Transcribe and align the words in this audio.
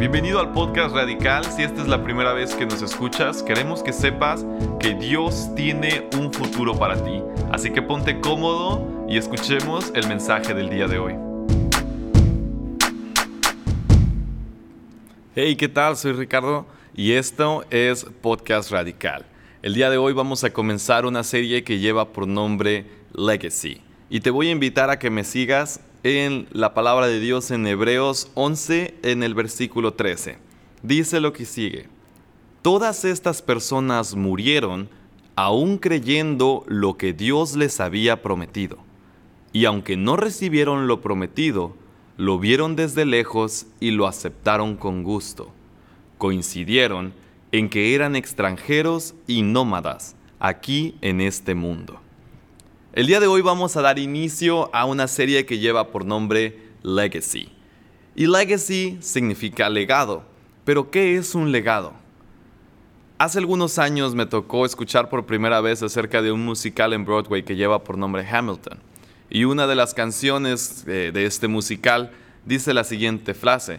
Bienvenido 0.00 0.40
al 0.40 0.50
podcast 0.52 0.94
Radical. 0.94 1.44
Si 1.44 1.62
esta 1.62 1.82
es 1.82 1.86
la 1.86 2.02
primera 2.02 2.32
vez 2.32 2.54
que 2.54 2.64
nos 2.64 2.80
escuchas, 2.80 3.42
queremos 3.42 3.82
que 3.82 3.92
sepas 3.92 4.46
que 4.78 4.94
Dios 4.94 5.54
tiene 5.54 6.08
un 6.16 6.32
futuro 6.32 6.74
para 6.74 7.04
ti. 7.04 7.22
Así 7.52 7.70
que 7.70 7.82
ponte 7.82 8.18
cómodo 8.18 9.04
y 9.10 9.18
escuchemos 9.18 9.92
el 9.94 10.08
mensaje 10.08 10.54
del 10.54 10.70
día 10.70 10.86
de 10.86 10.98
hoy. 10.98 11.16
Hey, 15.34 15.54
¿qué 15.56 15.68
tal? 15.68 15.98
Soy 15.98 16.14
Ricardo 16.14 16.64
y 16.94 17.12
esto 17.12 17.66
es 17.68 18.06
Podcast 18.22 18.70
Radical. 18.70 19.26
El 19.60 19.74
día 19.74 19.90
de 19.90 19.98
hoy 19.98 20.14
vamos 20.14 20.44
a 20.44 20.50
comenzar 20.50 21.04
una 21.04 21.24
serie 21.24 21.62
que 21.62 21.78
lleva 21.78 22.08
por 22.08 22.26
nombre 22.26 22.86
Legacy. 23.12 23.82
Y 24.08 24.20
te 24.20 24.30
voy 24.30 24.48
a 24.48 24.52
invitar 24.52 24.88
a 24.88 24.98
que 24.98 25.10
me 25.10 25.24
sigas 25.24 25.82
en 26.02 26.46
la 26.52 26.72
palabra 26.72 27.06
de 27.06 27.20
Dios 27.20 27.50
en 27.50 27.66
Hebreos 27.66 28.30
11 28.34 28.94
en 29.02 29.22
el 29.22 29.34
versículo 29.34 29.92
13. 29.92 30.38
Dice 30.82 31.20
lo 31.20 31.32
que 31.32 31.44
sigue. 31.44 31.88
Todas 32.62 33.04
estas 33.04 33.42
personas 33.42 34.14
murieron 34.14 34.88
aún 35.36 35.78
creyendo 35.78 36.64
lo 36.66 36.96
que 36.96 37.12
Dios 37.12 37.54
les 37.54 37.80
había 37.80 38.22
prometido. 38.22 38.78
Y 39.52 39.66
aunque 39.66 39.96
no 39.96 40.16
recibieron 40.16 40.86
lo 40.86 41.00
prometido, 41.00 41.74
lo 42.16 42.38
vieron 42.38 42.76
desde 42.76 43.04
lejos 43.04 43.66
y 43.78 43.90
lo 43.90 44.06
aceptaron 44.06 44.76
con 44.76 45.02
gusto. 45.02 45.50
Coincidieron 46.18 47.12
en 47.52 47.68
que 47.68 47.94
eran 47.94 48.16
extranjeros 48.16 49.14
y 49.26 49.42
nómadas 49.42 50.16
aquí 50.38 50.94
en 51.02 51.20
este 51.20 51.54
mundo. 51.54 52.00
El 52.92 53.06
día 53.06 53.20
de 53.20 53.28
hoy 53.28 53.40
vamos 53.40 53.76
a 53.76 53.82
dar 53.82 54.00
inicio 54.00 54.68
a 54.74 54.84
una 54.84 55.06
serie 55.06 55.46
que 55.46 55.60
lleva 55.60 55.92
por 55.92 56.04
nombre 56.04 56.58
Legacy. 56.82 57.48
Y 58.16 58.26
Legacy 58.26 58.98
significa 59.00 59.68
legado. 59.68 60.24
Pero 60.64 60.90
¿qué 60.90 61.16
es 61.16 61.36
un 61.36 61.52
legado? 61.52 61.92
Hace 63.16 63.38
algunos 63.38 63.78
años 63.78 64.16
me 64.16 64.26
tocó 64.26 64.66
escuchar 64.66 65.08
por 65.08 65.24
primera 65.24 65.60
vez 65.60 65.84
acerca 65.84 66.20
de 66.20 66.32
un 66.32 66.44
musical 66.44 66.92
en 66.92 67.04
Broadway 67.04 67.44
que 67.44 67.54
lleva 67.54 67.84
por 67.84 67.96
nombre 67.96 68.26
Hamilton. 68.28 68.80
Y 69.30 69.44
una 69.44 69.68
de 69.68 69.76
las 69.76 69.94
canciones 69.94 70.84
de, 70.84 71.12
este 71.24 71.46
musical 71.46 72.10
dice 72.44 72.74
la 72.74 72.82
siguiente 72.82 73.34
frase. 73.34 73.78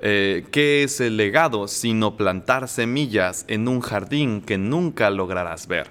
Eh, 0.00 0.46
¿Qué 0.52 0.84
es 0.84 1.00
el 1.00 1.16
legado 1.16 1.66
sino 1.66 2.16
plantar 2.16 2.68
semillas 2.68 3.46
en 3.48 3.66
un 3.66 3.80
jardín 3.80 4.40
que 4.42 4.58
nunca 4.58 5.10
lograrás 5.10 5.66
ver? 5.66 5.90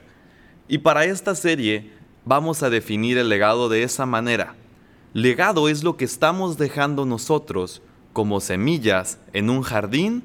Y 0.70 0.78
para 0.78 1.04
esta 1.04 1.36
serie 1.36 1.92
vamos 2.26 2.64
a 2.64 2.70
definir 2.70 3.18
el 3.18 3.30
legado 3.30 3.70
de 3.70 3.84
esa 3.84 4.06
manera. 4.06 4.56
Legado 5.14 5.70
es 5.70 5.84
lo 5.84 5.98
que 5.98 6.06
estamos 6.06 6.58
dejando 6.58 7.06
nosotros 7.06 7.82
como 8.14 8.40
semillas 8.40 9.20
en 9.34 9.50
un 9.50 9.62
jardín 9.62 10.24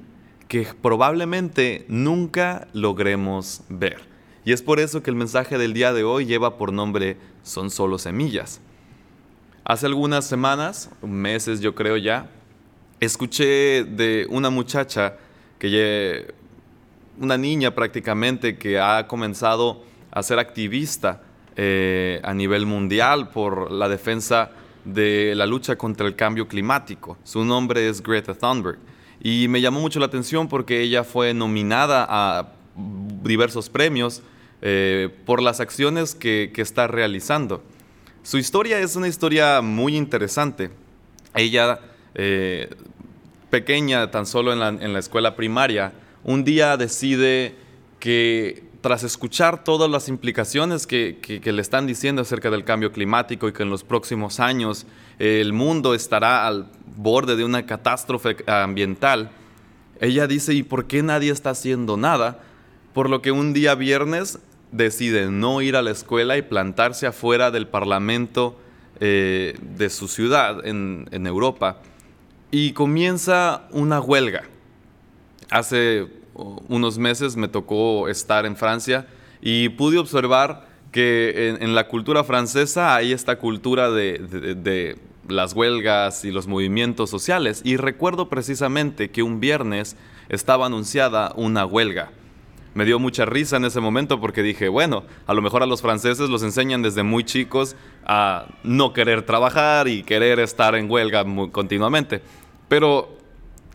que 0.48 0.66
probablemente 0.80 1.84
nunca 1.88 2.69
logremos 2.72 3.62
ver. 3.69 4.08
Y 4.44 4.52
es 4.52 4.62
por 4.62 4.80
eso 4.80 5.02
que 5.02 5.10
el 5.10 5.16
mensaje 5.16 5.58
del 5.58 5.74
día 5.74 5.92
de 5.92 6.04
hoy 6.04 6.24
lleva 6.24 6.56
por 6.56 6.72
nombre 6.72 7.19
Son 7.42 7.70
solo 7.70 7.98
semillas. 7.98 8.60
Hace 9.64 9.86
algunas 9.86 10.26
semanas, 10.26 10.91
meses 11.02 11.60
yo 11.60 11.74
creo 11.74 11.98
ya, 11.98 12.30
escuché 13.00 13.84
de 13.84 14.26
una 14.30 14.48
muchacha 14.48 15.16
que 15.58 16.34
una 17.20 17.36
niña 17.36 17.74
prácticamente 17.74 18.56
que 18.56 18.78
ha 18.80 19.06
comenzado 19.06 19.82
a 20.10 20.22
ser 20.22 20.38
activista 20.38 21.22
eh, 21.60 22.20
a 22.22 22.34
nivel 22.34 22.66
mundial 22.66 23.30
por 23.30 23.72
la 23.72 23.88
defensa 23.88 24.52
de 24.84 25.34
la 25.34 25.44
lucha 25.44 25.74
contra 25.74 26.06
el 26.06 26.14
cambio 26.14 26.46
climático. 26.46 27.18
Su 27.24 27.44
nombre 27.44 27.88
es 27.88 28.00
Greta 28.00 28.32
Thunberg. 28.32 28.78
Y 29.20 29.48
me 29.48 29.60
llamó 29.60 29.80
mucho 29.80 29.98
la 29.98 30.06
atención 30.06 30.48
porque 30.48 30.80
ella 30.80 31.02
fue 31.02 31.34
nominada 31.34 32.06
a 32.08 32.52
diversos 33.24 33.68
premios 33.68 34.22
eh, 34.62 35.08
por 35.26 35.42
las 35.42 35.58
acciones 35.58 36.14
que, 36.14 36.52
está 36.54 36.86
realizando. 36.86 37.60
Su 38.22 38.38
historia 38.38 38.78
es 38.78 38.94
una 38.94 39.08
historia 39.08 39.60
muy 39.60 39.97
interesante. 39.97 40.70
Ella, 41.34 41.80
eh, 42.14 42.70
pequeña, 43.50 44.12
tan 44.12 44.26
solo 44.26 44.52
en 44.52 44.60
la, 44.60 44.68
en 44.68 44.92
la 44.92 45.00
escuela 45.00 45.34
primaria, 45.34 45.92
un 46.22 46.44
día 46.44 46.76
decide 46.76 47.56
que 47.98 48.67
tras 48.88 49.03
escuchar 49.03 49.65
todas 49.65 49.91
las 49.91 50.09
implicaciones 50.09 50.87
que, 50.87 51.43
le 51.44 51.60
están 51.60 51.87
diciendo 51.87 52.22
acerca 52.22 52.50
del 52.50 52.65
cambio 52.65 52.91
climático 52.91 53.47
y 53.47 53.53
que 53.53 53.62
en 53.62 53.69
los 53.69 53.84
próximos 53.84 54.41
años 54.41 54.87
el 55.19 55.53
mundo 55.53 55.93
estará 55.93 56.47
al 56.47 56.71
borde 56.97 57.37
de 57.37 57.44
una 57.44 57.66
catástrofe 57.66 58.38
ambiental, 58.47 59.31
ella 60.00 60.27
dice, 60.27 60.54
¿y 60.54 60.62
por 60.62 60.87
qué 60.87 61.03
nadie 61.03 61.31
está 61.31 61.50
haciendo 61.50 61.98
nada? 61.98 62.41
Por 62.94 63.10
lo 63.10 63.21
que 63.21 63.31
un 63.31 63.53
día 63.53 63.75
viernes 63.75 64.38
decide 64.72 65.31
no 65.31 65.60
ir 65.60 65.77
a 65.77 65.82
la 65.82 65.91
escuela 65.91 66.38
y 66.38 66.41
plantarse 66.41 67.06
afuera 67.06 67.50
del 67.50 67.69
parlamento 67.69 68.59
eh, 69.00 69.59
de 69.60 69.91
su 69.91 70.09
ciudad 70.09 70.66
en, 70.66 71.10
en 71.10 71.27
Europa 71.27 71.82
y 72.50 72.72
comienza 72.72 73.69
una 73.71 74.00
huelga. 74.00 74.44
Hace 75.50 76.17
unos 76.69 76.99
meses 76.99 77.37
me 77.37 77.49
tocó 77.49 78.09
estar 78.09 78.47
en 78.47 78.56
Francia 78.56 79.06
y 79.41 79.69
pude 79.71 79.99
observar 79.99 80.66
que 80.93 81.56
en, 81.60 81.75
la 81.75 81.88
cultura 81.88 82.25
francesa 82.25 82.94
hay 82.94 83.12
esta 83.12 83.38
cultura 83.38 83.91
de, 83.91 84.98
las 85.28 85.53
huelgas 85.53 86.25
y 86.25 86.31
los 86.31 86.47
movimientos 86.47 87.10
sociales. 87.10 87.60
Y 87.65 87.77
recuerdo 87.77 88.31
precisamente 88.31 89.10
que 89.10 89.22
un 89.22 89.41
viernes 89.41 89.97
estaba 90.31 90.66
anunciada 90.66 91.32
una 91.37 91.66
huelga. 91.66 92.12
Me 92.72 92.87
dio 92.87 92.98
mucha 92.98 93.27
risa 93.27 93.56
en 93.56 93.66
ese 93.66 93.81
momento 93.81 94.21
porque 94.21 94.43
dije, 94.43 94.69
bueno, 94.69 95.03
a 95.27 95.34
lo 95.34 95.43
mejor 95.43 95.62
a 95.62 95.66
los 95.66 95.82
franceses 95.82 96.31
los 96.31 96.43
enseñan 96.43 96.81
desde 96.81 97.03
muy 97.03 97.25
chicos 97.25 97.77
a 98.06 98.47
no 98.62 98.93
querer 98.93 99.22
trabajar 99.22 99.88
y 99.88 100.03
querer 100.03 100.38
estar 100.38 100.75
en 100.75 100.91
huelga 100.91 101.27
continuamente. 101.53 102.22
Pero 102.69 103.19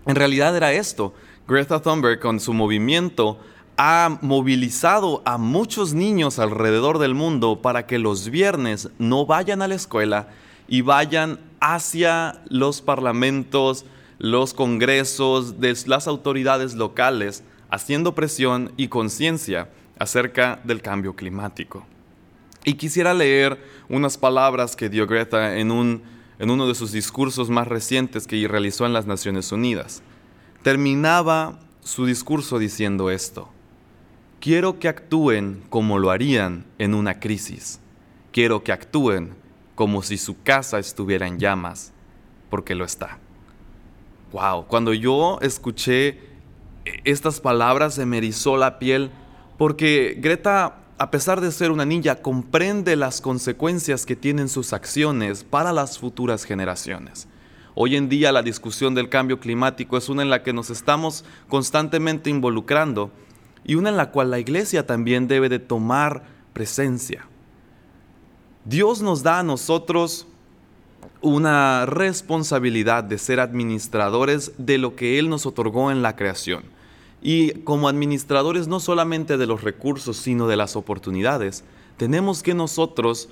en 0.06 0.16
realidad 0.16 0.56
era 0.56 0.72
esto. 0.74 1.14
Greta 1.46 1.82
Thunberg 1.82 2.22
con 2.22 2.40
su 2.40 2.54
movimiento 2.54 3.38
ha 3.76 4.18
movilizado 4.22 5.22
a 5.26 5.38
muchos 5.38 5.94
niños 5.94 6.40
alrededor 6.40 7.00
del 7.00 7.16
mundo 7.16 7.62
para 7.62 7.86
que 7.86 8.00
los 8.00 8.30
viernes 8.30 8.90
no 8.98 9.26
vayan 9.26 9.62
a 9.62 9.68
la 9.68 9.76
escuela 9.76 10.30
y 10.70 10.82
vayan 10.82 11.40
hacia 11.60 12.42
los 12.48 12.82
parlamentos, 12.82 13.86
los 14.20 14.54
congresos 14.54 15.60
de 15.60 15.76
las 15.86 16.08
autoridades 16.08 16.76
locales, 16.76 17.44
haciendo 17.70 18.16
presión 18.16 18.72
y 18.78 18.88
conciencia 18.88 19.70
acerca 20.00 20.62
del 20.64 20.82
cambio 20.82 21.14
climático. 21.14 21.86
Y 22.64 22.76
quisiera 22.76 23.14
leer 23.14 23.62
unas 23.90 24.18
palabras 24.18 24.78
que 24.78 24.88
dio 24.88 25.08
Greta 25.08 25.58
en, 25.58 25.72
un, 25.72 26.04
en 26.40 26.50
uno 26.50 26.68
de 26.68 26.76
sus 26.76 26.94
discursos 26.94 27.50
más 27.50 27.68
recientes 27.68 28.28
que 28.28 28.48
realizó 28.48 28.86
en 28.86 28.94
las 28.94 29.08
Naciones 29.08 29.52
Unidas 29.52 30.04
terminaba 30.64 31.60
su 31.82 32.06
discurso 32.06 32.58
diciendo 32.58 33.12
esto. 33.12 33.50
Quiero 34.40 34.80
que 34.80 34.88
actúen 34.88 35.64
como 35.70 36.00
lo 36.00 36.10
harían 36.10 36.66
en 36.78 36.94
una 36.94 37.20
crisis. 37.20 37.80
Quiero 38.32 38.64
que 38.64 38.72
actúen 38.72 39.36
como 39.76 40.02
si 40.02 40.18
su 40.18 40.42
casa 40.42 40.80
estuviera 40.80 41.28
en 41.28 41.40
llamas, 41.40 41.92
porque 42.50 42.76
lo 42.76 42.86
está. 42.86 43.20
Wow, 44.32 44.66
cuando 44.68 44.94
yo 44.94 45.38
escuché 45.42 46.20
estas 47.04 47.40
palabras 47.40 47.96
se 47.96 48.06
me 48.06 48.18
erizó 48.18 48.58
la 48.58 48.80
piel 48.80 49.12
porque 49.58 50.18
Greta, 50.20 50.80
a 50.98 51.12
pesar 51.12 51.40
de 51.40 51.52
ser 51.52 51.72
una 51.72 51.86
niña, 51.86 52.16
comprende 52.16 52.96
las 52.96 53.22
consecuencias 53.22 54.06
que 54.06 54.16
tienen 54.16 54.50
sus 54.50 54.74
acciones 54.74 55.44
para 55.44 55.72
las 55.72 56.00
futuras 56.00 56.44
generaciones. 56.44 57.28
Hoy 57.76 57.96
en 57.96 58.08
día 58.08 58.32
la 58.32 58.44
discusión 58.44 58.94
del 58.94 59.10
cambio 59.10 59.40
climático 59.40 59.98
es 59.98 60.08
una 60.08 60.22
en 60.22 60.30
la 60.30 60.44
que 60.44 60.54
nos 60.54 60.70
estamos 60.70 61.26
constantemente 61.48 62.30
involucrando 62.30 63.12
y 63.66 63.76
una 63.76 63.90
en 63.90 63.98
la 63.98 64.12
cual 64.12 64.30
la 64.30 64.40
iglesia 64.40 64.86
también 64.86 65.28
debe 65.28 65.50
de 65.50 65.60
tomar 65.60 66.24
presencia. 66.54 67.26
Dios 68.66 69.02
nos 69.02 69.24
da 69.24 69.40
a 69.40 69.44
nosotros 69.44 70.28
una 71.22 71.86
responsabilidad 71.86 73.04
de 73.04 73.18
ser 73.18 73.40
administradores 73.40 74.52
de 74.58 74.78
lo 74.78 74.96
que 74.96 75.18
Él 75.18 75.30
nos 75.30 75.46
otorgó 75.46 75.90
en 75.90 76.02
la 76.02 76.16
creación. 76.16 76.64
Y 77.22 77.52
como 77.62 77.88
administradores 77.88 78.68
no 78.68 78.80
solamente 78.80 79.38
de 79.38 79.48
los 79.48 79.64
recursos, 79.64 80.18
sino 80.18 80.48
de 80.48 80.58
las 80.58 80.76
oportunidades, 80.76 81.64
tenemos 81.98 82.44
que 82.44 82.54
nosotros 82.54 83.30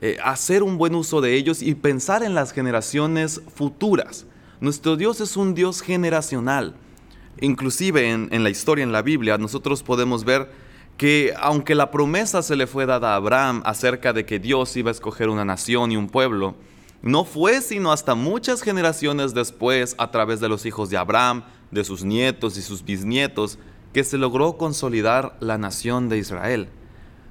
eh, 0.00 0.18
hacer 0.22 0.62
un 0.62 0.78
buen 0.78 0.94
uso 0.94 1.20
de 1.20 1.34
ellos 1.34 1.62
y 1.62 1.74
pensar 1.74 2.22
en 2.22 2.34
las 2.34 2.52
generaciones 2.52 3.40
futuras. 3.54 4.26
Nuestro 4.60 4.96
Dios 4.96 5.20
es 5.20 5.36
un 5.36 5.54
Dios 5.54 5.80
generacional. 5.80 6.74
Inclusive 7.40 8.10
en, 8.10 8.28
en 8.32 8.42
la 8.42 8.50
historia, 8.50 8.84
en 8.84 8.92
la 8.92 9.02
Biblia, 9.02 9.38
nosotros 9.38 9.82
podemos 9.82 10.24
ver 10.24 10.50
que 10.96 11.34
aunque 11.38 11.74
la 11.74 11.90
promesa 11.90 12.42
se 12.42 12.56
le 12.56 12.66
fue 12.66 12.86
dada 12.86 13.12
a 13.12 13.16
Abraham 13.16 13.62
acerca 13.64 14.12
de 14.12 14.24
que 14.24 14.38
Dios 14.38 14.76
iba 14.76 14.90
a 14.90 14.92
escoger 14.92 15.28
una 15.28 15.44
nación 15.44 15.90
y 15.90 15.96
un 15.96 16.08
pueblo, 16.08 16.54
no 17.02 17.24
fue 17.24 17.60
sino 17.60 17.92
hasta 17.92 18.14
muchas 18.14 18.62
generaciones 18.62 19.34
después, 19.34 19.94
a 19.98 20.10
través 20.10 20.40
de 20.40 20.48
los 20.48 20.64
hijos 20.64 20.88
de 20.88 20.96
Abraham, 20.96 21.44
de 21.70 21.84
sus 21.84 22.04
nietos 22.04 22.56
y 22.56 22.62
sus 22.62 22.84
bisnietos, 22.84 23.58
que 23.92 24.04
se 24.04 24.16
logró 24.16 24.56
consolidar 24.56 25.36
la 25.40 25.58
nación 25.58 26.08
de 26.08 26.18
Israel. 26.18 26.68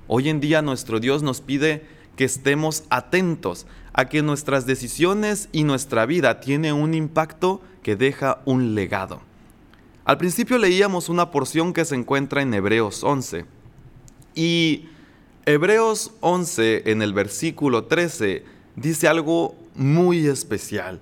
Hoy 0.08 0.30
en 0.30 0.40
día 0.40 0.62
nuestro 0.62 1.00
Dios 1.00 1.24
nos 1.24 1.42
pide 1.42 1.88
que 2.16 2.26
estemos 2.26 2.84
atentos 2.90 3.66
a 3.94 4.06
que 4.06 4.22
nuestras 4.22 4.66
decisiones 4.66 5.50
y 5.52 5.64
nuestra 5.64 6.06
vida 6.06 6.40
tiene 6.40 6.74
un 6.74 6.94
impacto 6.94 7.62
que 7.82 7.96
deja 7.96 8.42
un 8.46 8.76
legado. 8.76 9.22
Al 10.06 10.18
principio 10.18 10.58
leíamos 10.58 11.10
una 11.10 11.32
porción 11.32 11.74
que 11.74 11.86
se 11.86 11.96
encuentra 11.96 12.42
en 12.42 12.54
Hebreos 12.54 13.04
11 13.04 13.46
y 14.36 14.90
Hebreos 15.46 16.12
11 16.22 16.90
en 16.92 17.02
el 17.02 17.14
versículo 17.14 17.86
13 17.86 18.46
dice 18.76 19.08
algo 19.08 19.56
muy 19.76 20.26
especial. 20.28 21.00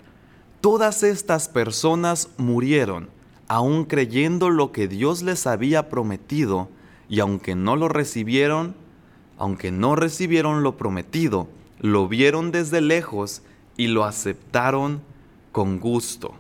Todas 0.62 1.04
estas 1.04 1.50
personas 1.50 2.30
murieron, 2.38 3.10
aún 3.48 3.86
creyendo 3.86 4.50
lo 4.50 4.72
que 4.72 4.88
Dios 4.88 5.22
les 5.22 5.48
había 5.48 5.90
prometido, 5.90 6.70
y 7.10 7.20
aunque 7.20 7.56
no 7.56 7.76
lo 7.76 7.88
recibieron, 7.88 8.76
aunque 9.42 9.72
no 9.72 9.96
recibieron 9.96 10.62
lo 10.62 10.78
prometido, 10.78 11.48
lo 11.80 12.08
vieron 12.08 12.52
desde 12.52 12.80
lejos 12.80 13.42
y 13.76 13.88
lo 13.88 14.06
aceptaron 14.06 15.02
con 15.52 15.80
gusto. 15.80 16.36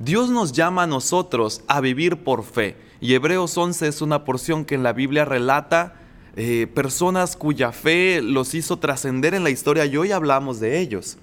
Dios 0.00 0.28
nos 0.28 0.50
llama 0.50 0.82
a 0.82 0.86
nosotros 0.88 1.62
a 1.68 1.80
vivir 1.80 2.24
por 2.24 2.42
fe. 2.42 2.76
Y 3.00 3.14
Hebreos 3.14 3.56
11 3.56 3.86
es 3.86 4.02
una 4.02 4.24
porción 4.24 4.64
que 4.64 4.74
en 4.74 4.82
la 4.82 4.92
Biblia 4.92 5.24
relata 5.24 5.94
eh, 6.34 6.66
personas 6.74 7.36
cuya 7.36 7.70
fe 7.70 8.20
los 8.20 8.54
hizo 8.54 8.80
trascender 8.80 9.32
en 9.32 9.44
la 9.44 9.50
historia 9.50 9.86
y 9.86 9.96
hoy 9.96 10.10
hablamos 10.10 10.58
de 10.58 10.80
ellos. 10.80 11.16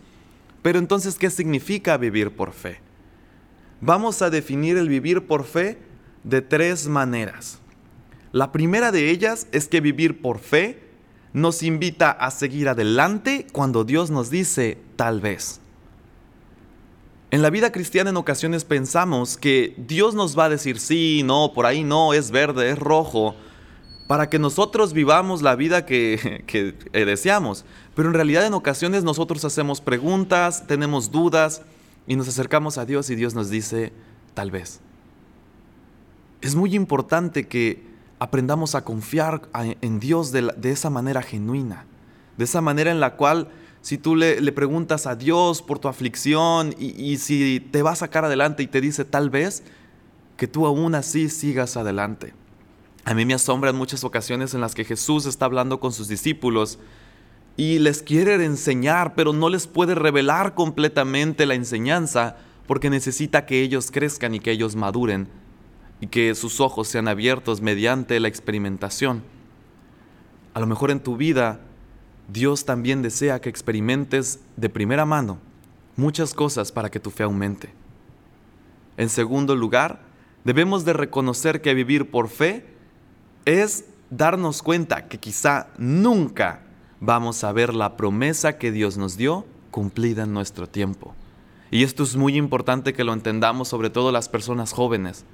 Pero 0.62 0.80
entonces, 0.80 1.18
¿qué 1.18 1.30
significa 1.30 1.98
vivir 1.98 2.32
por 2.32 2.54
fe? 2.54 2.80
Vamos 3.82 4.22
a 4.22 4.30
definir 4.30 4.78
el 4.78 4.88
vivir 4.88 5.28
por 5.28 5.44
fe 5.44 5.80
de 6.24 6.42
tres 6.42 6.88
maneras. 6.88 7.61
La 8.32 8.52
primera 8.52 8.92
de 8.92 9.10
ellas 9.10 9.48
es 9.52 9.68
que 9.68 9.82
vivir 9.82 10.22
por 10.22 10.40
fe 10.40 10.92
nos 11.34 11.64
invita 11.64 12.12
a 12.12 12.32
seguir 12.32 12.70
adelante 12.70 13.46
cuando 13.52 13.84
Dios 13.84 14.10
nos 14.10 14.30
dice 14.30 14.78
tal 14.96 15.22
vez. 15.22 15.60
En 17.30 17.42
la 17.42 17.50
vida 17.50 17.72
cristiana 17.72 18.10
en 18.10 18.18
ocasiones 18.18 18.66
pensamos 18.66 19.38
que 19.38 19.74
Dios 19.78 20.16
nos 20.16 20.38
va 20.38 20.46
a 20.46 20.50
decir 20.50 20.80
sí, 20.80 21.24
no, 21.24 21.52
por 21.54 21.66
ahí 21.66 21.84
no, 21.84 22.14
es 22.14 22.32
verde, 22.32 22.72
es 22.72 22.80
rojo, 22.80 23.36
para 24.08 24.30
que 24.30 24.40
nosotros 24.40 24.92
vivamos 24.92 25.42
la 25.42 25.56
vida 25.56 25.86
que, 25.86 26.44
que 26.48 26.76
eh, 26.92 27.06
deseamos. 27.06 27.66
Pero 27.96 28.10
en 28.10 28.16
realidad 28.16 28.46
en 28.46 28.54
ocasiones 28.54 29.04
nosotros 29.04 29.46
hacemos 29.46 29.80
preguntas, 29.80 30.68
tenemos 30.68 31.12
dudas 31.12 31.64
y 32.08 32.16
nos 32.16 32.28
acercamos 32.28 32.78
a 32.78 32.86
Dios 32.86 33.10
y 33.10 33.16
Dios 33.16 33.36
nos 33.36 33.50
dice 33.50 33.94
tal 34.34 34.52
vez. 34.52 34.82
Es 36.42 36.56
muy 36.56 36.76
importante 36.76 37.48
que 37.48 37.91
aprendamos 38.22 38.76
a 38.76 38.84
confiar 38.84 39.42
en 39.82 40.00
Dios 40.00 40.32
de, 40.32 40.54
esa 40.62 40.92
manera 40.92 41.24
genuina, 41.24 41.88
de 42.38 42.44
esa 42.44 42.62
manera 42.62 42.92
en 42.92 43.00
la 43.00 43.16
cual 43.16 43.48
si 43.82 43.98
tú 43.98 44.16
le, 44.16 44.52
preguntas 44.52 45.08
a 45.08 45.16
Dios 45.16 45.64
por 45.64 45.80
tu 45.80 45.88
aflicción 45.88 46.76
y, 46.78 46.90
y, 47.04 47.18
si 47.18 47.68
te 47.72 47.82
va 47.82 47.94
a 47.94 47.96
sacar 47.96 48.24
adelante 48.24 48.62
y 48.62 48.68
te 48.68 48.80
dice 48.80 49.06
tal 49.06 49.32
vez, 49.32 49.64
que 50.38 50.46
tú 50.48 50.68
aún 50.68 50.94
así 50.94 51.30
sigas 51.30 51.78
adelante. 51.78 52.36
A 53.06 53.16
mí 53.16 53.26
me 53.26 53.34
asombra 53.34 53.72
en 53.72 53.76
muchas 53.76 54.04
ocasiones 54.04 54.54
en 54.54 54.62
las 54.62 54.76
que 54.76 54.86
Jesús 54.86 55.26
está 55.26 55.46
hablando 55.46 55.80
con 55.80 55.92
sus 55.92 56.08
discípulos 56.08 56.78
y 57.58 57.80
les 57.80 58.04
quiere 58.04 58.36
enseñar, 58.46 59.16
pero 59.16 59.34
no 59.34 59.50
les 59.50 59.66
puede 59.66 59.96
revelar 59.96 60.54
completamente 60.54 61.48
la 61.48 61.56
enseñanza 61.56 62.38
porque 62.68 62.92
necesita 62.92 63.48
que 63.48 63.64
ellos 63.64 63.90
crezcan 63.90 64.36
y 64.36 64.40
que 64.40 64.52
ellos 64.52 64.76
maduren 64.76 65.41
y 66.02 66.08
que 66.08 66.36
sus 66.36 66.60
ojos 66.60 66.88
sean 66.88 67.08
abiertos 67.08 67.62
mediante 67.62 68.20
la 68.20 68.28
experimentación. 68.28 69.24
A 70.54 70.60
lo 70.60 70.68
mejor 70.68 70.92
en 70.92 71.00
tu 71.00 71.16
vida 71.16 71.62
Dios 72.28 72.66
también 72.66 73.02
desea 73.02 73.40
que 73.40 73.50
experimentes 73.50 74.40
de 74.58 74.70
primera 74.70 75.06
mano 75.06 75.38
muchas 75.96 76.34
cosas 76.34 76.72
para 76.72 76.90
que 76.90 77.00
tu 77.00 77.12
fe 77.12 77.24
aumente. 77.24 77.70
En 78.98 79.10
segundo 79.10 79.56
lugar, 79.56 80.02
debemos 80.44 80.84
de 80.84 80.94
reconocer 80.94 81.62
que 81.62 81.74
vivir 81.74 82.10
por 82.10 82.30
fe 82.30 82.66
es 83.46 83.86
darnos 84.10 84.62
cuenta 84.62 85.08
que 85.08 85.20
quizá 85.20 85.68
nunca 85.78 86.64
vamos 87.00 87.44
a 87.44 87.52
ver 87.52 87.74
la 87.74 87.98
promesa 87.98 88.58
que 88.58 88.72
Dios 88.72 88.98
nos 88.98 89.18
dio 89.18 89.46
cumplida 89.70 90.24
en 90.24 90.34
nuestro 90.34 90.68
tiempo. 90.68 91.16
Y 91.70 91.84
esto 91.84 92.04
es 92.04 92.16
muy 92.16 92.36
importante 92.38 92.94
que 92.94 93.04
lo 93.04 93.14
entendamos, 93.14 93.68
sobre 93.68 93.90
todo 93.90 94.12
las 94.12 94.30
personas 94.30 94.74
jóvenes 94.74 95.26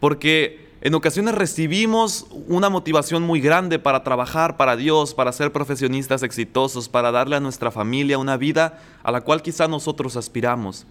porque 0.00 0.66
en 0.82 0.94
ocasiones 0.94 1.34
recibimos 1.34 2.26
una 2.48 2.68
motivación 2.68 3.22
muy 3.22 3.40
grande 3.40 3.78
para 3.78 4.04
trabajar 4.04 4.56
para 4.56 4.76
Dios, 4.76 5.14
para 5.14 5.32
ser 5.32 5.52
profesionistas 5.52 6.22
exitosos, 6.22 6.88
para 6.88 7.10
darle 7.10 7.36
a 7.36 7.40
nuestra 7.40 7.70
familia 7.70 8.18
una 8.18 8.36
vida 8.36 8.80
a 9.02 9.10
la 9.10 9.22
cual 9.22 9.42
quizá 9.42 9.68
nosotros 9.68 10.16
aspiramos. 10.16 10.86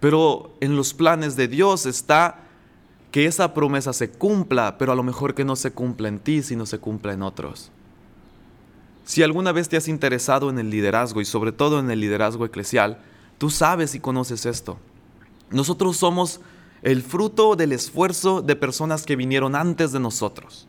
Pero 0.00 0.54
en 0.60 0.76
los 0.76 0.92
planes 0.92 1.36
de 1.36 1.48
Dios 1.48 1.86
está 1.86 2.40
que 3.10 3.26
esa 3.26 3.54
promesa 3.54 3.92
se 3.92 4.10
cumpla, 4.10 4.76
pero 4.76 4.90
a 4.90 4.96
lo 4.96 5.04
mejor 5.04 5.34
que 5.34 5.44
no 5.44 5.54
se 5.54 5.70
cumpla 5.70 6.08
en 6.08 6.18
ti, 6.18 6.42
sino 6.42 6.66
se 6.66 6.78
cumpla 6.78 7.12
en 7.12 7.22
otros. 7.22 7.70
Si 9.04 9.22
alguna 9.22 9.52
vez 9.52 9.68
te 9.68 9.76
has 9.76 9.86
interesado 9.86 10.50
en 10.50 10.58
el 10.58 10.70
liderazgo 10.70 11.20
y 11.20 11.24
sobre 11.24 11.52
todo 11.52 11.78
en 11.78 11.90
el 11.90 12.00
liderazgo 12.00 12.44
eclesial, 12.44 12.98
tú 13.38 13.50
sabes 13.50 13.94
y 13.94 14.00
conoces 14.00 14.46
esto. 14.46 14.78
Nosotros 15.50 15.96
somos 15.96 16.40
el 16.84 17.02
fruto 17.02 17.56
del 17.56 17.72
esfuerzo 17.72 18.42
de 18.42 18.56
personas 18.56 19.06
que 19.06 19.16
vinieron 19.16 19.56
antes 19.56 19.90
de 19.90 20.00
nosotros. 20.00 20.68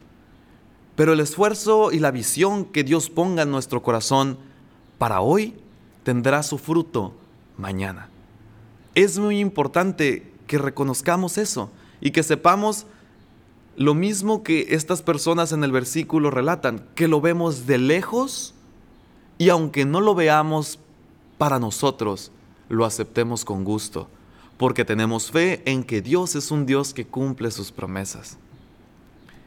Pero 0.96 1.12
el 1.12 1.20
esfuerzo 1.20 1.92
y 1.92 2.00
la 2.00 2.12
visión 2.12 2.64
que 2.64 2.86
Dios 2.86 3.10
ponga 3.10 3.44
en 3.44 3.52
nuestro 3.52 3.84
corazón 3.84 4.38
para 4.98 5.20
hoy 5.20 5.56
tendrá 6.04 6.42
su 6.42 6.58
fruto 6.58 7.14
mañana. 7.58 8.10
Es 8.96 9.20
muy 9.20 9.40
importante 9.40 10.32
que 10.48 10.58
reconozcamos 10.58 11.38
eso 11.38 11.70
y 12.00 12.12
que 12.12 12.24
sepamos 12.24 12.88
lo 13.76 13.94
mismo 13.94 14.42
que 14.42 14.68
estas 14.70 15.02
personas 15.02 15.52
en 15.52 15.66
el 15.66 15.74
versículo 15.74 16.32
relatan, 16.32 16.88
que 16.96 17.10
lo 17.10 17.20
vemos 17.20 17.68
de 17.68 17.78
lejos 17.78 18.54
y 19.38 19.50
aunque 19.50 19.84
no 19.84 20.00
lo 20.00 20.16
veamos 20.16 20.80
para 21.38 21.60
nosotros, 21.60 22.32
lo 22.70 22.86
aceptemos 22.86 23.44
con 23.44 23.66
gusto 23.66 24.08
porque 24.58 24.86
tenemos 24.86 25.32
fe 25.32 25.62
en 25.66 25.84
que 25.84 26.02
Dios 26.02 26.36
es 26.36 26.52
un 26.52 26.66
Dios 26.66 26.94
que 26.94 27.06
cumple 27.06 27.52
sus 27.52 27.72
promesas. 27.72 28.38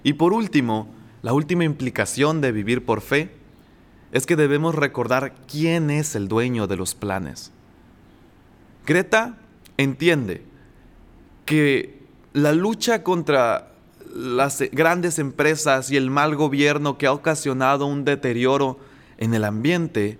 Y 0.02 0.14
por 0.14 0.32
último, 0.32 0.88
la 1.22 1.32
última 1.32 1.64
implicación 1.64 2.40
de 2.40 2.52
vivir 2.52 2.84
por 2.84 3.00
fe 3.00 3.30
es 4.12 4.26
que 4.26 4.36
debemos 4.36 4.74
recordar 4.74 5.34
quién 5.50 5.90
es 5.90 6.14
el 6.14 6.28
dueño 6.28 6.66
de 6.66 6.76
los 6.76 6.94
planes. 6.94 7.52
Greta 8.86 9.36
entiende 9.76 10.42
que 11.44 12.02
la 12.32 12.52
lucha 12.52 13.02
contra 13.02 13.72
las 14.14 14.60
grandes 14.72 15.18
empresas 15.18 15.90
y 15.90 15.96
el 15.96 16.10
mal 16.10 16.36
gobierno 16.36 16.96
que 16.96 17.06
ha 17.06 17.12
ocasionado 17.12 17.86
un 17.86 18.04
deterioro 18.04 18.78
en 19.18 19.34
el 19.34 19.44
ambiente 19.44 20.18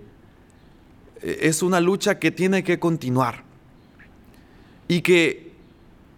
eh, 1.23 1.39
es 1.43 1.63
una 1.63 1.81
lucha 1.81 2.19
que 2.19 2.31
tiene 2.31 2.63
que 2.63 2.79
continuar 2.79 3.48
y 4.89 5.03
que 5.03 5.53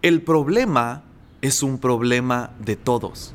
el 0.02 0.22
problema 0.22 1.02
es 1.42 1.62
un 1.62 1.78
problema 1.78 2.52
de 2.60 2.76
todos. 2.76 3.34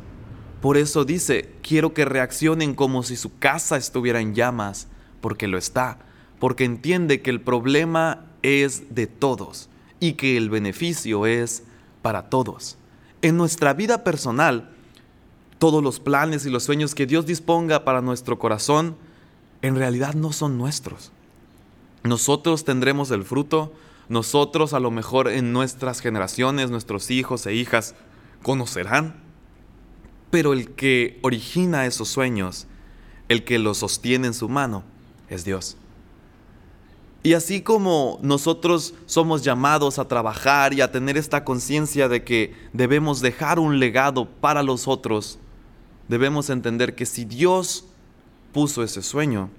Por 0.61 0.77
eso 0.77 1.05
dice, 1.05 1.51
quiero 1.61 1.93
que 1.93 2.05
reaccionen 2.05 2.73
como 2.73 3.03
si 3.03 3.15
su 3.15 3.37
casa 3.37 3.77
estuviera 3.77 4.21
en 4.21 4.33
llamas, 4.33 4.87
porque 5.21 5.47
lo 5.47 5.57
está, 5.57 5.99
porque 6.39 6.63
entiende 6.63 7.21
que 7.21 7.29
el 7.29 7.41
problema 7.41 8.25
es 8.41 8.95
de 8.95 9.07
todos 9.07 9.69
y 9.99 10.13
que 10.13 10.37
el 10.37 10.49
beneficio 10.49 11.25
es 11.25 11.63
para 12.01 12.29
todos. 12.29 12.77
En 13.21 13.37
nuestra 13.37 13.73
vida 13.73 14.03
personal, 14.03 14.71
todos 15.59 15.83
los 15.83 15.99
planes 15.99 16.45
y 16.45 16.49
los 16.49 16.63
sueños 16.63 16.95
que 16.95 17.05
Dios 17.05 17.25
disponga 17.25 17.83
para 17.83 18.01
nuestro 18.01 18.39
corazón, 18.39 18.95
en 19.61 19.75
realidad 19.75 20.13
no 20.13 20.31
son 20.31 20.57
nuestros. 20.57 21.11
Nosotros 22.03 22.65
tendremos 22.65 23.09
el 23.11 23.23
fruto 23.23 23.73
nosotros 24.09 24.73
a 24.73 24.79
lo 24.79 24.91
mejor 24.91 25.27
en 25.27 25.51
nuestras 25.51 25.99
generaciones, 25.99 26.69
nuestros 26.69 27.09
hijos 27.11 27.45
e 27.45 27.53
hijas 27.53 27.95
conocerán, 28.43 29.15
pero 30.29 30.53
el 30.53 30.71
que 30.71 31.19
origina 31.23 31.85
esos 31.85 32.09
sueños, 32.09 32.67
el 33.29 33.43
que 33.43 33.57
los 33.57 33.79
sostiene 33.79 34.27
en 34.27 34.33
su 34.33 34.49
mano, 34.49 34.83
es 35.29 35.45
Dios. 35.45 35.77
Y 37.23 37.33
así 37.33 37.61
como 37.61 38.19
nosotros 38.21 38.93
somos 39.07 39.41
llamados 39.41 39.97
a 39.97 40.07
trabajar 40.07 40.75
y 40.75 40.81
a 40.81 40.91
tener 40.91 41.17
esta 41.17 41.43
conciencia 41.43 42.07
de 42.07 42.23
que 42.23 42.53
debemos 42.71 43.19
dejar 43.19 43.57
un 43.57 43.79
legado 43.79 44.25
para 44.29 44.61
los 44.61 44.87
otros, 44.87 45.39
debemos 46.07 46.51
entender 46.51 46.93
que 46.93 47.07
si 47.07 47.25
Dios 47.25 47.85
puso 48.53 48.83
ese 48.83 49.01
sueño, 49.01 49.49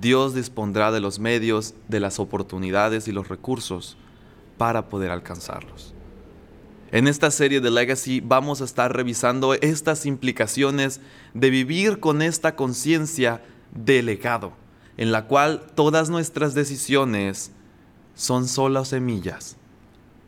Dios 0.00 0.34
dispondrá 0.34 0.92
de 0.92 1.00
los 1.00 1.18
medios, 1.18 1.74
de 1.88 2.00
las 2.00 2.18
oportunidades 2.18 3.08
y 3.08 3.12
los 3.12 3.28
recursos 3.28 3.96
para 4.58 4.88
poder 4.88 5.10
alcanzarlos. 5.10 5.94
En 6.92 7.08
esta 7.08 7.30
serie 7.30 7.60
de 7.60 7.70
Legacy 7.70 8.20
vamos 8.20 8.60
a 8.60 8.64
estar 8.64 8.94
revisando 8.94 9.54
estas 9.54 10.06
implicaciones 10.06 11.00
de 11.34 11.50
vivir 11.50 11.98
con 11.98 12.22
esta 12.22 12.54
conciencia 12.54 13.42
de 13.74 14.02
legado, 14.02 14.52
en 14.96 15.12
la 15.12 15.26
cual 15.26 15.66
todas 15.74 16.10
nuestras 16.10 16.54
decisiones 16.54 17.50
son 18.14 18.46
solo 18.46 18.84
semillas 18.84 19.56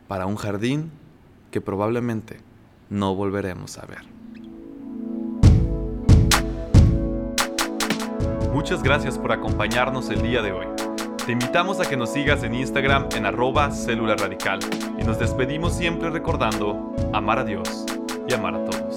para 0.08 0.26
un 0.26 0.36
jardín 0.36 0.90
que 1.50 1.60
probablemente 1.60 2.40
no 2.90 3.14
volveremos 3.14 3.78
a 3.78 3.86
ver. 3.86 4.17
Muchas 8.52 8.82
gracias 8.82 9.18
por 9.18 9.32
acompañarnos 9.32 10.08
el 10.10 10.22
día 10.22 10.42
de 10.42 10.52
hoy. 10.52 10.66
Te 11.24 11.32
invitamos 11.32 11.80
a 11.80 11.84
que 11.84 11.96
nos 11.96 12.10
sigas 12.10 12.42
en 12.42 12.54
Instagram 12.54 13.08
en 13.14 13.26
arroba 13.26 13.70
célula 13.70 14.16
radical 14.16 14.60
y 14.98 15.04
nos 15.04 15.18
despedimos 15.18 15.74
siempre 15.74 16.10
recordando 16.10 16.94
amar 17.12 17.38
a 17.38 17.44
Dios 17.44 17.84
y 18.26 18.32
amar 18.32 18.54
a 18.54 18.64
todos. 18.64 18.87